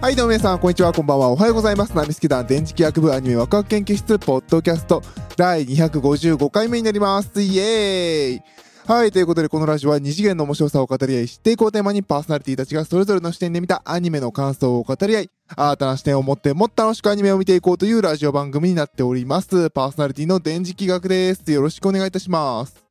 [0.00, 1.28] はいどうも皆さんこんにちはこんばんは。
[1.28, 1.94] おはようございます。
[1.94, 5.02] ナミスケ団電磁気学部アニメワクワク研究室ポッドキャスト
[5.36, 7.42] 第255回目になります。
[7.42, 8.42] イエーイ。
[8.86, 19.68] はいということでこのラジオは二次元の面白さを語り合い知っていこうテーマにパーソナリティたちがそれぞれの視点で見たアニメの感想を語り合い新たな視点を持ってもっと楽しくアニメを見ていこうというラジオ番組になっております。
[19.68, 21.52] パーソナリティの電磁気学です。
[21.52, 22.82] よろしくお願いいたします。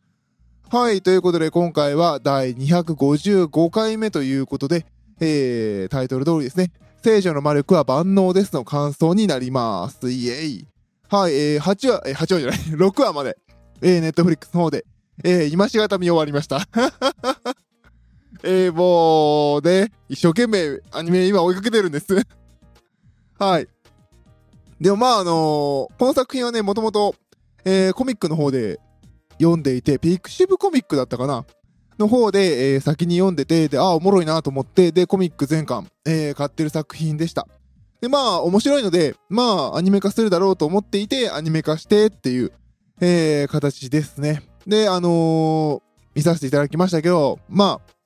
[0.69, 4.85] はいということで今回は第255回目ということで
[5.21, 6.71] えー、タイトル通りですね。
[7.01, 10.11] 聖女の魔力は万能ですの感想になります。
[10.11, 10.67] イエイ。
[11.07, 13.37] はい、えー、8話、えー、8話じゃない、 6話まで、
[13.81, 14.85] えー、ネットフリックスの方で、
[15.23, 16.67] えー、今しがた見終わりました。
[18.43, 22.07] えー、もう、ね、一生懸命アニメ今追いかけてるんです。
[23.39, 23.67] はい。
[24.81, 27.15] でもまああのー、この作品はね、もともと、
[27.63, 28.79] えー、コミックの方で
[29.39, 31.45] 読んでいて、ピクシブコミックだったかな
[31.99, 37.47] の方で、えー、先に読んでて、で、ああ、おもろいなと思って、で、コミック全巻、えー、買ってる作品でした。
[38.01, 42.51] で、まあ、面白いので、まあ、アニメ化するだろうと思っていて、アニメ化してっていう、
[43.01, 44.43] えー、形ですね。
[44.65, 45.81] で、あのー、
[46.15, 47.99] 見させていただきましたけど、まあ、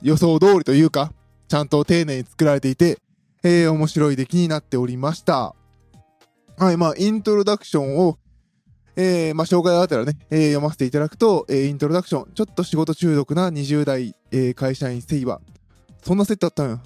[0.00, 1.12] 予想通りというか、
[1.48, 2.98] ちゃんと丁寧に作られていて、
[3.42, 5.54] えー、面白い出来になっておりました。
[6.56, 8.18] はい、まあ、イントロダクションを、
[9.00, 15.40] えー、まあ、紹介があったらね、えー、読ませていただくと、えー、イントロダクション、ちょっと仕事中毒な20代、え、会社員セイは、
[16.02, 16.80] そんなセットあったんや。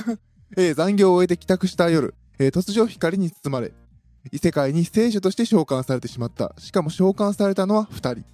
[0.56, 3.72] えー、残業を終えて帰宅した夜、え、突如光に包まれ、
[4.32, 6.54] 異世界に聖女として召喚されてしまった。
[6.56, 8.24] しかも召喚されたのは2人。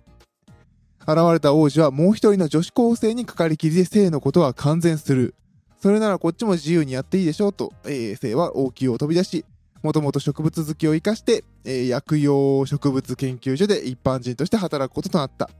[1.06, 5.34] 現れた王子はもう一人の女子高生にかかりきりで性のことは完全する。
[5.82, 9.44] それならこっちも自由にやっていいでしょうと、えー、性は王宮を飛び出し、
[9.84, 15.50] もともと植物好きを生かして、えー、薬用植物研究所で一般人として働くこととなった。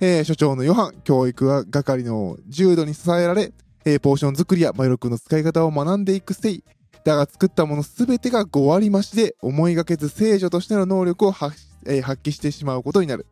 [0.00, 3.52] えー、所長のヨハン、教育係の重度に支えられ、
[3.84, 6.62] えー、ポーション作りや魔力の使い方を学んでいくせい。
[7.02, 13.26] だが作ったものすべてが5割増しで思いがけず聖女としての能力を発,、えー、発揮してしまうことになる。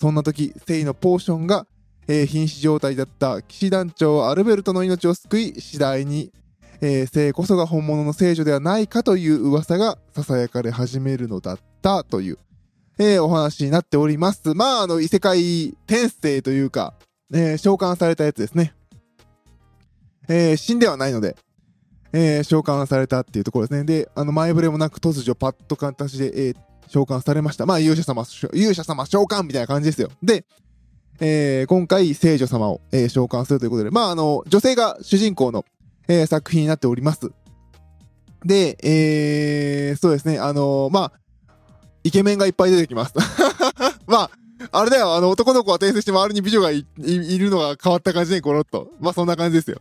[0.00, 1.68] そんな時、聖のポーションが、
[2.08, 6.32] えー、瀕死状態だった騎士団長アルベルトの命を救い、次第に
[6.80, 12.38] えー、性こそが本物の聖女ではないかという噂が囁かれ始めるのだったという、
[12.98, 14.54] えー、お話になっております。
[14.54, 16.94] まあ、あの、異世界転生というか、
[17.32, 18.74] えー、召喚されたやつですね。
[20.28, 21.36] えー、死んではないので、
[22.12, 23.84] えー、召喚されたっていうところですね。
[23.84, 26.56] で、あの、前触れもなく突如パッと形で、えー、
[26.88, 27.66] 召喚されました。
[27.66, 30.10] まあ、勇者様、勇者様召喚みたいな感じですよ。
[30.22, 30.44] で、
[31.20, 35.64] えー、今回、聖女様を、えー、召喚するということで、まあ、あの、女性が主人公の、
[36.10, 37.30] えー、作品になっております。
[38.44, 41.12] で、えー、そうですね、あのー、まあ、
[42.02, 43.14] イケメンがいっぱい出てきます。
[44.08, 44.30] まあ、
[44.72, 46.84] あれだよ、あの、男の子は転生して周りに美女がい
[47.38, 48.88] るのが変わった感じで、コロッと。
[48.98, 49.80] まあ、そんな感じですよ。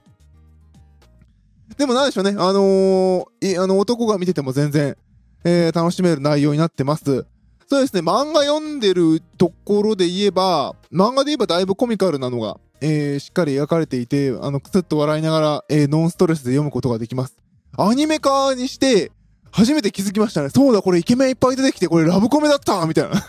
[1.78, 4.98] でもなんでしょうね、あのー、あの、男が見てても全然、
[5.44, 7.26] えー、楽しめる内容になってます。
[7.68, 17.36] そうですね、漫画読んでるところで言えば、漫画で言えばだいぶコミカルなのが、えー、しっかり描かれていて、あの、くすっと笑いながら、えー、ノンストレスで読むことができます。
[17.78, 19.12] アニメ化にして、
[19.52, 20.50] 初めて気づきましたね。
[20.50, 23.24] そうだ、これイケメンいっぱい出てきて、これラブコメだったみたいな。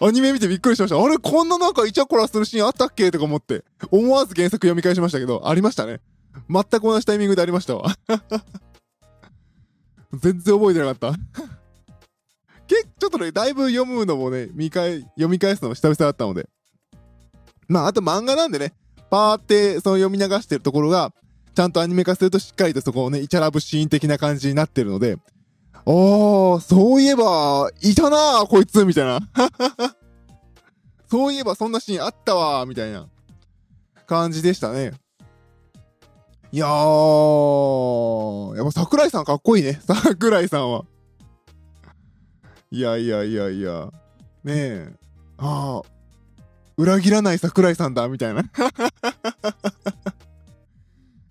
[0.00, 1.02] アニメ見てびっくりしました。
[1.02, 3.10] あれ、こんななんかイチャコラするシーンあったっけ？
[3.10, 6.00] とか思って、思わず原作読み返しましたけど、ありましたね。
[6.48, 7.94] 全く同じタイミングでありましたわ。
[10.14, 11.12] 全然覚えてなかった。
[12.66, 16.48] けちょっとね、だいぶ読むのもね、見返、読み返すのも久々だったので、
[17.68, 18.72] まあ、あと漫画なんでね、
[19.10, 21.12] パーってその読み流してるところが、
[21.54, 25.16] ちゃんとアニメ化するとしっかりとそこをね、イチャラブシーン的な感じになってるので、
[25.86, 29.20] おー、そういえば、いたなー、こいつ、みたいな。
[31.08, 33.06] そういえばそんなシーンあったわーみたいな
[34.06, 34.92] 感じでしたね。
[36.50, 39.80] いやー、やっぱ桜井さんかっこいいね。
[39.86, 40.84] 桜井さんは。
[42.72, 43.90] いやいやいやいや。
[44.42, 44.92] ねえ。
[45.38, 45.88] ああ、
[46.76, 48.44] 裏切らない桜井さんだ、みたいな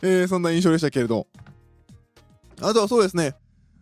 [0.01, 1.27] えー、そんな印象でしたけれど。
[2.61, 3.35] あとはそうですね。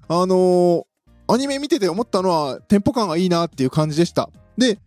[0.07, 0.85] あのー、
[1.27, 4.29] アニメ見てて思ったのは、テンポ感がいいなっていう感じでした。
[4.57, 4.79] で、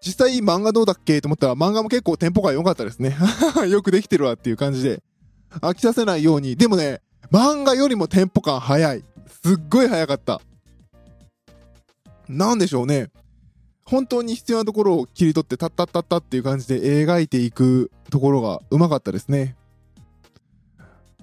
[0.00, 1.20] 実際漫画どうだっけ？
[1.20, 3.16] と思ったら、漫画も結構テンポ感良かったですね。
[3.68, 5.02] よくできてるわっていう感じで。
[5.60, 6.56] 飽きさせないように。
[6.56, 7.00] でもね、
[7.30, 9.04] 漫画よりもテンポ感早い。
[9.42, 10.40] すっごい早かった。
[12.28, 13.10] なんでしょうね。
[13.84, 19.56] 本当に必要なところを切り取ってタッタッタッタっていう感じで描いていくところがうまかったですね。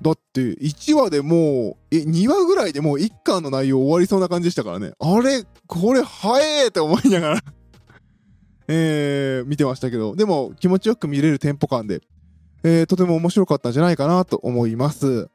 [0.01, 4.93] だって1話でもう、え、2話ぐらいでもう1巻の内容終わりそうな感じでしたからね。
[4.99, 7.43] あれこれ早えって思いながら
[8.67, 12.01] えー、見てましたけど、でも気持ちよく見れるテンポ感で、
[12.63, 15.29] えー、とても面白かったんじゃないかなと思います。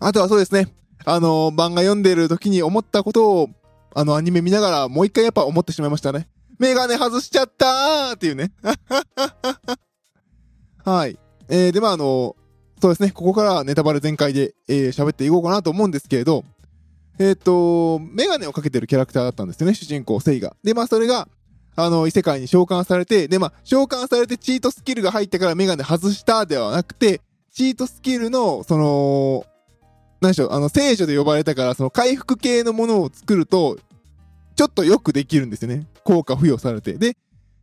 [0.00, 0.68] あとはそうですね。
[1.04, 3.50] あのー、漫画読んでる時に思ったことを、
[3.94, 6.28] あの、アニメ見ながらもう一回やっぱ思ってしまいましたね。
[6.58, 8.52] メガネ外しちゃったーっていうね。
[10.84, 11.18] はい。
[11.48, 12.36] えー、で、まあ、あの、
[12.80, 16.44] そうですね、ここからネタバレ全開で、えー、喋っていこうかなと思うんですけれど、
[17.18, 20.56] えっ、ー、と、メガネをかけてるキャラクターだったんですよね、主人公、セイが。
[20.62, 21.28] で、まあ、それが、
[21.74, 27.20] あの、異世界に召喚されて、で、まあ、召喚されてチートスキルが入ってからメガネ外したではなくて、
[27.52, 29.44] チートスキルの、その、
[30.20, 33.78] 何でしょう、あの、聖女で呼ばれたから、その回復系のものを作ると、
[34.56, 35.86] ちょっとよくできるんですよね。
[36.04, 36.94] 効果付与されて。
[36.94, 37.16] で、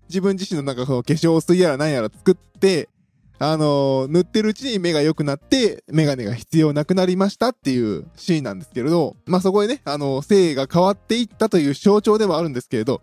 [0.08, 2.90] 自分自身のなんかその化粧水やら何やら作って、
[3.38, 13.02] あのー、塗ってるうちに目が良くなって、メガネが必要なくなりましたっていうシーンなんですけれど、まあ、そこでね、あのー、性が変わっていったという象徴ではあるんですけれど、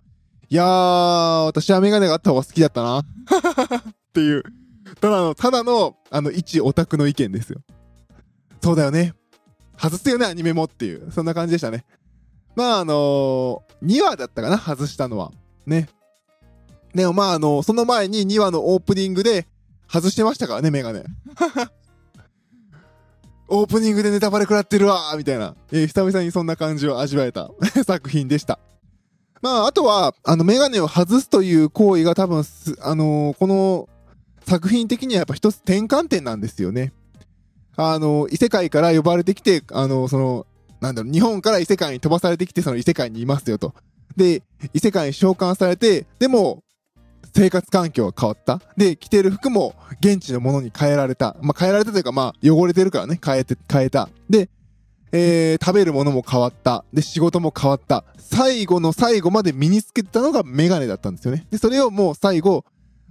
[0.48, 3.00] いやー、私はメガネがあった方が好きだったな。
[3.00, 3.04] っ
[4.14, 4.42] ていう、
[5.00, 7.60] ただの、ただの、あの、一オタクの意見ですよ。
[8.62, 9.14] そうだよね。
[9.78, 11.84] 外すよね、アニメもっていう、そんな感じでしたね。
[12.54, 15.32] まあ、あのー、2話だったかな、外したのは。
[15.66, 15.88] ね。
[16.94, 19.46] でもまあ、あのその前に2話のオープニングで、
[19.88, 21.04] 外してましたからね、メガネ。
[23.48, 27.50] オープニングでネタバレ食らってるわみたいな、えー、久々にそんな感じを味わえた
[27.84, 28.58] 作品でした。
[29.42, 32.44] まあ、あとは、あの、メガネを外すという行為が多分、
[32.80, 33.88] あのー、この
[34.46, 36.92] 作品的にはやっぱ一つ転換点なんですよね。
[37.76, 40.46] あの、異世界から呼ばれてきて、あの、その、
[40.80, 43.74] なんだろう、日本から異世界に飛ばされてきて、その異世界にいますよと。
[44.16, 44.42] で、
[44.74, 46.62] 異世界に召喚されて、でも、
[47.34, 48.60] 生活環境が変わった。
[48.76, 51.36] で、着てる服も現地のものに変えられた。
[51.40, 54.10] まあ、変えられたというか、まあ、汚れてるからね、変えて、変えた。
[54.28, 54.50] で、
[55.12, 56.84] えー、食べるものも変わった。
[56.92, 58.04] で、仕事も変わった。
[58.18, 61.46] 最後の最後まで身につけてたのがメガネだったんですよね。
[61.50, 62.64] で、それをもう最後、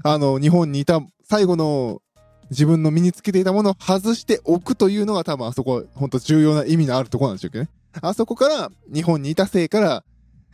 [0.03, 2.01] あの、日本にいた最後の
[2.51, 7.69] 自分の身につけていたものを外しておくというのが多分あそこ、本当重要な意味のあるとこなんでしょうけどね。
[8.01, 10.03] あそこから日本にいたせいから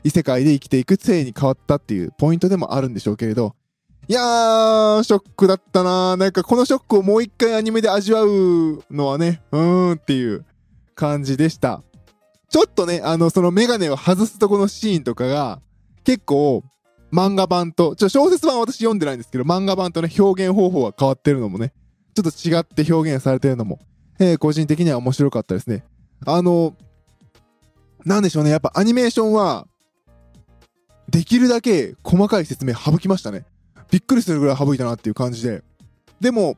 [0.03, 3.55] 異世界で生きていく性に変わったっていうポイントでもあるんでしょうけれど、
[4.07, 10.45] いやー、ショックだったなーなんかこのショックをもう一回アニメで味わうのはね、うーんっていう
[10.95, 11.83] 感じでした。
[12.49, 15.59] ちょっとね、あの、そのメガネを外すとこのシーンとかが、
[16.05, 16.63] 結構、
[17.11, 21.73] 漫画版と、ちょ、小説版私読んでないんですけど、漫画版とね、表現方法が変わってるのもね、
[22.18, 23.80] ちょっと違って表現されてるのも、
[24.19, 25.84] えー、個人的には面白かったですね。
[26.25, 26.75] あの、
[28.06, 29.68] なんでしょうね、やっぱアニメーションは、
[31.10, 33.46] できるだけ細かい説明省きましたね。
[33.92, 35.64] びっくりするぐらい省いたなっていう感じで。
[36.19, 36.58] でも、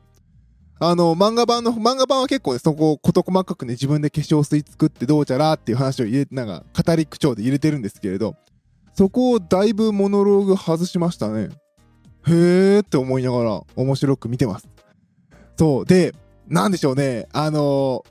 [0.78, 8.34] あの、漫画版の、漫画版は結構ね、そこを事細かくね、自分で化粧水作ってどうちゃらっていう話を入れ、なんか、語り口調で入れてるんですけれど、
[8.94, 11.50] そこをだいぶモノローグ外しましたね。
[12.26, 14.68] へーって思いながら面白く見てます。
[15.60, 15.84] そう。
[15.84, 16.14] で、
[16.48, 17.28] なんでしょうね。
[17.34, 18.02] あの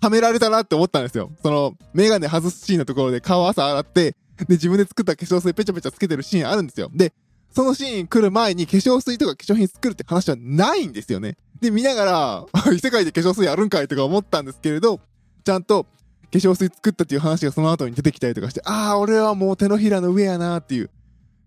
[0.00, 1.30] ー、はめられたなって思ったんですよ。
[1.40, 6.90] その、メガネ外すシーンのところで顔朝洗って、で、自分で作った化粧水ペチャペチャつけてるシーンあるんですよ。
[6.92, 7.12] で、
[7.52, 11.36] そのシーン来る前に化粧水とか化粧品作るって話はないんですよね。
[11.60, 14.98] で、見ながら、異世界で化粧水やるんかいとか思ったんですけれど、
[15.44, 15.88] ちゃんと化
[16.32, 20.90] 粧水作ったっていう話がその後に出てきたりとかして、ああ、俺はもう手のひらの上やなっていう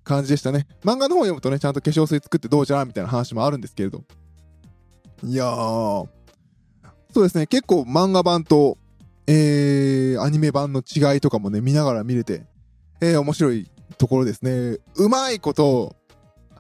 [0.06, 0.68] 感じでしたね。
[0.86, 4.06] 漫画の方読むとね、ちゃんと化粧水作ってどうじゃらみたいな話もあるんですけれど。
[5.26, 6.08] いやー、
[7.14, 8.78] そうですね、結構漫画版と、
[9.26, 12.44] えー、アニメ版の違いとかもね、見ながら見れて、
[13.00, 14.80] えー、面白いところですね。
[14.96, 15.96] うまいこと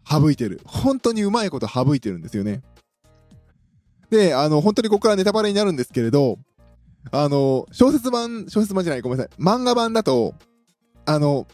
[0.09, 0.61] 省いてる。
[0.65, 2.61] 本当にうまいこと省いてるんですよね。
[4.09, 6.37] で、あの、本当にここからネタバレになるんですけれど、
[7.11, 9.41] あの、小説版、小説版じゃない、ごめんなさい。
[9.41, 10.35] 漫画版だと、
[11.05, 11.47] あの、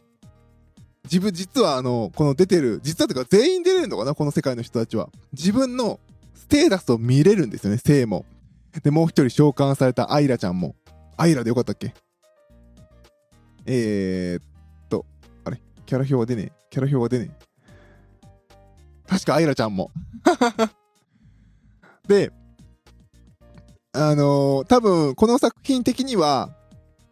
[1.06, 5.10] 自分、実はあの、この出てる、実はというか全員出れるのかなこの世界の人たちは。
[5.34, 6.00] 自分の
[6.40, 8.26] ステータスを見れるんですよね、性も。
[8.84, 10.76] で、もう一人召喚されたアイラちゃんも。
[11.18, 11.94] アイラでよかったっけ？
[13.66, 14.44] えー、っ
[14.90, 15.06] と、
[15.44, 15.62] あれ？
[15.86, 16.52] キャラ表は出ねえ。
[16.70, 17.50] キャラ表は出ねえ。
[19.08, 19.92] 確かアイラちゃんも。
[22.08, 22.32] で、
[23.92, 26.56] あのー、多分この作品的には、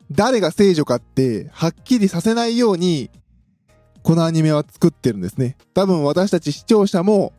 [0.10, 3.12] 誰が聖女かってはっきりさせないように、
[4.04, 5.58] このアニメは作ってるんですね。
[5.74, 7.34] 多分私たち視聴者も、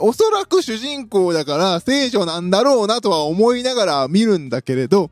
[0.00, 5.10] おそらく主人公だから聖女なんだろうなとは思いながら見るんだけれど、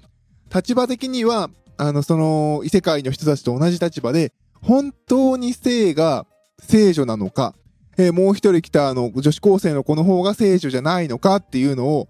[0.54, 6.26] 立場的には、あの、その異世界の人たちと同じ立場で、本当に性が
[6.60, 7.54] 聖女なのか、
[7.98, 12.08] えー、もう一人来たあの女子高生の子の方が聖女じゃないのかっていうのを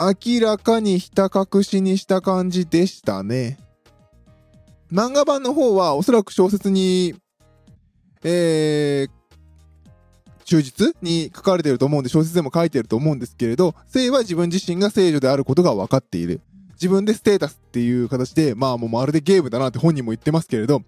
[0.00, 3.58] 明らかにひた隠しにした感じでしたね。
[4.92, 7.14] 漫画版の方はおそらく小説に、
[8.22, 9.10] えー、
[10.44, 16.40] 忠実に書かれていると思うんで、小説でも書いていると思うんですけれど、性は自分自身が聖女であることが分かっている。
[16.74, 20.82] 自分でステータスっていう形で、まあもうまるでゲームだなって本人も言ってますけれど、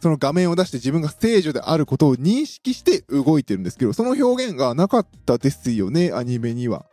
[0.00, 6.86] その画面を出して自分が聖女であることを認識して動いてるんですけど、その表現がなかったですよね、アニメには。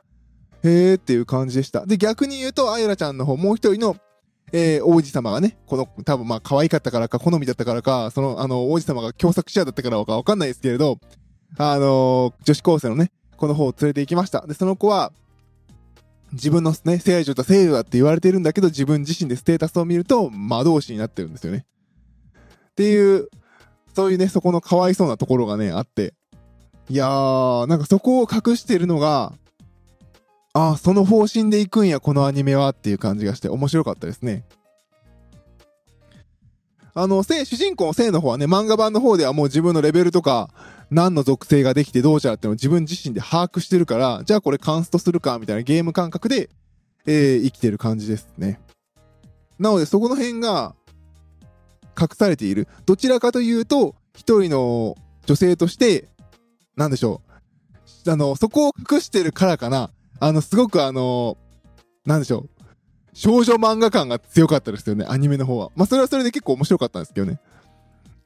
[0.63, 1.85] へーっていう感じでした。
[1.85, 3.97] で、逆に言うと、アイラちゃんの方、もう一人の、
[4.51, 10.97] えー、王子様がね、この、多分まあ可愛かったからか、好みだったからか、その、あの、王子様が共作者だったからかわかんないですけれど、
[11.57, 14.45] あのー、女子高生のね、この方を連れて行きました。
[14.45, 15.11] で、その子は、
[16.33, 21.65] 自分のね、聖女と聖女だって言われてるんだけど、自分自身でステータスを見ると、魔導士になってるんですよね。
[22.71, 23.29] っていう、
[23.95, 26.13] そういうね、そこのかわいそうなところがね、あって。
[26.89, 29.33] いやー、なんかそこを隠してるのが、
[30.53, 34.43] ああ、その方針で行くんや、このアニメはっていう感じがして面白かったですね。
[36.97, 40.49] あの、せ主人公の聖の方はね、漫画版の方ではもう自分のレベルとか、
[40.89, 46.49] 何の属性ができてどうちゃらっていうのを自分自身で把握してるから、じゃあこれカンストするか、みたいなゲーム感覚で、
[47.05, 48.61] えー、生きてる感じですね。
[49.59, 50.73] なのでそこの辺が
[51.99, 52.69] 隠されている。
[52.85, 56.07] どちらかというと、一人の女性として、
[56.77, 57.21] なんでしょ
[58.05, 58.11] う。
[58.11, 59.91] あの、そこを隠してるからかな。
[60.21, 61.37] あの、すごくあの、
[62.05, 62.49] なんでしょう。
[63.15, 65.71] 少女漫画感が強かったですよね、アニメの方は。
[65.73, 67.39] まあ、それはそれで結構面白かったんですけどね。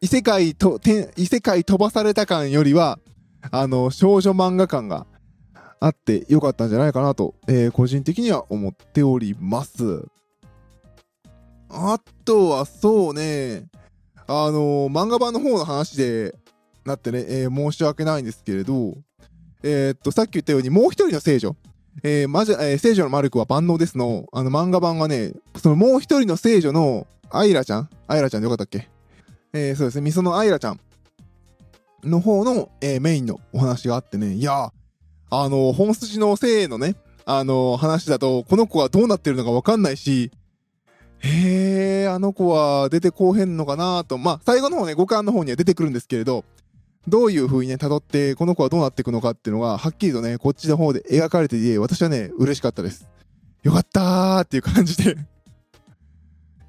[0.01, 0.79] 異世界と、
[1.15, 2.97] 異世界飛ばされた感よりは、
[3.51, 5.05] あの、少女漫画感が
[5.79, 10.07] あってよかったんじゃないかなと、えー、個人的には思っております。
[11.69, 13.67] あとはそうね、
[14.25, 16.33] あの、漫画版の方の話で
[16.83, 18.95] なってね、えー、申し訳ないんですけれど、
[19.61, 21.55] え、っと、さっき言ったようにもう一人の聖女、
[22.03, 27.89] えー、まじ、えー、聖女のマルクは万能ですの、あの漫画版はね、そのもう一人の聖女のアイラちゃん？
[28.07, 28.87] アイラちゃんでよかったっけ？
[29.53, 30.79] えー、そうですね、みそのアイラちゃん。
[32.03, 34.71] の方の、えー、メインのお話があってね、いや
[35.29, 40.31] あのー、本筋の聖のね、あのー、話だと、この子はどうなってるのかわかんないし、
[41.19, 46.45] へえ、あの子は出てこうへんのかなと、まあ、最後の方ね、五感の方には出てくるんですけれど、
[47.07, 53.07] どういう風にね、辿って、この子はどうなっていくのかっていうのが、はっきりとね、こっちの方で描かれていて、私はね、嬉しかったです。
[53.63, 55.17] よかったーっていう感じで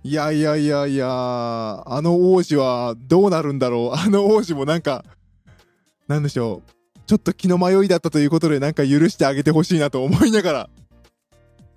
[0.03, 3.99] いやいやいやいや、あの王子はどうなるんだろう。
[3.99, 5.05] あの王子もなんか、
[6.09, 6.71] なんでしょう。
[7.07, 10.71] ちょっと気の迷いだったということで、なんか許してあげてほしいなと思いながら、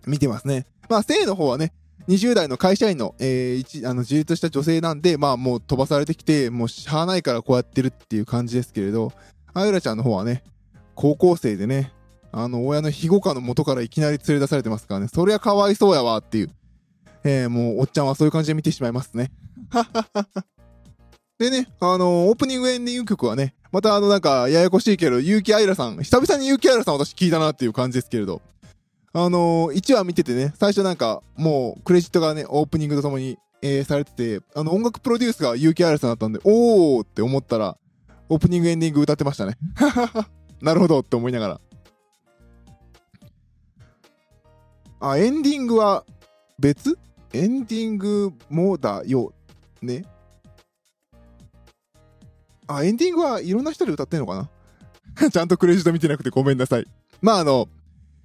[0.08, 0.66] 見てますね。
[0.90, 1.74] まあ、生の方はね、
[2.08, 9.14] 20代の会社員の、えー、一、あの、自立した女性なんで、まあもう飛ばされてきて、もうしゃあないからこうやってるっていう感じですけれど、
[9.54, 10.44] あゆらちゃんの方はね、
[10.96, 11.94] 高校生でね、
[12.32, 16.50] あの、親の庇護下の元からいきなり連れ出されてますからね、そりゃかわいそうやわっていう。
[17.24, 19.32] えー、もう、おっちゃんはそういう感じで見てしまいますね。
[21.40, 28.42] でね、あのー、オープニングエンディング曲はね、またあの、なんか、ややこしいけど、結城愛らさん、久々に結城愛らさん私聞いたなっていう感じですけれど、
[29.16, 37.78] あのー、1話見ててね、最初なんか、もう、クレジットがね、オープニングとともに、えー、されてて、あの、音楽プロデュースが結城彩さんだったんで、おーって思ったら、
[38.28, 39.56] オープニングエンディング歌ってましたね。
[40.62, 41.62] なるほどって思いながら。
[45.00, 46.06] あ、エンディングは
[46.58, 46.98] 別？
[47.34, 49.34] エンディングもだよ。
[49.82, 50.06] ね？
[52.66, 54.50] あ、エンディングはいろんな人で歌ってんのか
[55.16, 55.30] な？
[55.30, 56.88] ちゃんとクレジット見てなくてごめんなさい。
[57.22, 57.68] まああの、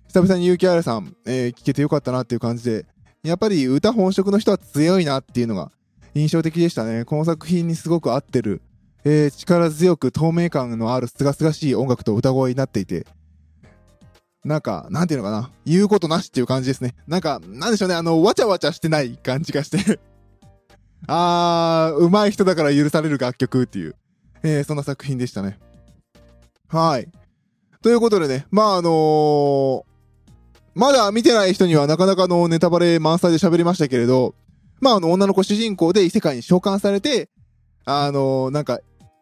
[0.08, 2.86] 久々に結城彩さん、えー、聞けてよかったなっていう感じで、
[3.22, 5.70] やっぱり歌本職の人は強いなっていうのが
[6.14, 7.04] 印象的でしたね。
[7.04, 8.62] この作品にすごく合ってる、
[9.04, 13.06] えー、力強く透明感のある清々しい音楽と歌声になっていて、
[14.44, 15.50] なんか、なんていうのかな。
[15.66, 16.94] 言うことなしっていう感じですね。
[17.06, 17.94] なんか、なんでしょうね。
[17.94, 20.00] あの、わちゃわちゃしてない感じがして
[21.06, 23.96] あー、上手い人だから許される楽曲っていう、
[24.42, 25.58] えー、そんな作品でしたね。
[26.68, 27.08] はい。
[27.82, 29.87] ということでね、まああのー、
[30.78, 34.36] まだ見てない人にはなかなかのネタバレ満載で喋りましたけれど、
[34.80, 37.28] まああの女の子主人公で異世界に召喚されて、
[37.84, 38.78] あの、なんか、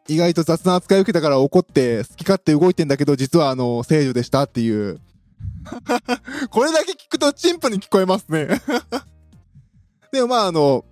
[0.06, 5.00] 意外と雑な扱いを受けたから怒って好き勝手動いてんだけど、実はあの、聖女でしたっていう。
[6.50, 8.48] これだけ聞くとチンプに聞こえますね
[10.12, 10.84] でもまああの、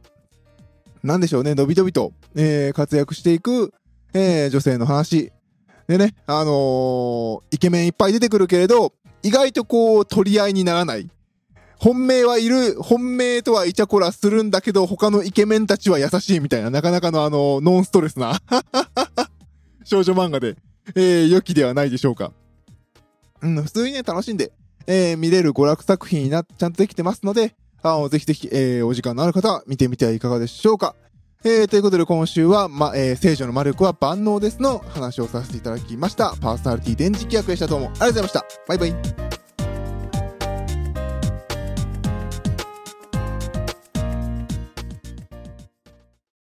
[1.03, 3.75] なんでしょうね、のびのびと、えー、活躍していく、
[4.15, 5.31] えー、女性の話。
[5.89, 8.95] でね、あのー、イケメンいっぱい出てくるけれど、
[9.25, 11.11] 意外とこう、取り合いにならない。
[11.79, 18.39] 本命はいる、本命とはイチャコラするんだけど、他のイケメンたちは優しいみたいな、なかなかのあの、ノンストレスな
[19.83, 20.57] 少女漫画で、
[20.95, 22.33] えー、良きではないでしょうか。
[23.41, 24.53] うん、普通にね、楽しんで、
[24.87, 30.95] えー、見れる娯楽作品にな、ちゃんとできてますので、あの、ぜひぜひ、えー、お時間のある方は見てみてはいかがでしょうか。
[31.47, 36.35] えー、ということで今週は、ま、えー、聖女の魔力は万能ですの話をさせていただきました。
[36.41, 37.67] パーソナリティ電磁気役でした。
[37.67, 38.45] どうもありがとうございました。
[38.67, 39.34] バイバイ。